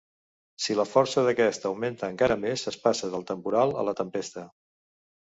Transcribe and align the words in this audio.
Si 0.63 0.75
la 0.77 0.85
força 0.93 1.23
d’aquest 1.27 1.67
augmenta 1.69 2.09
encara 2.13 2.37
més, 2.45 2.63
es 2.71 2.79
passa 2.87 3.11
del 3.17 3.27
temporal 3.33 3.75
a 3.83 3.85
la 3.91 3.95
tempesta. 4.01 4.47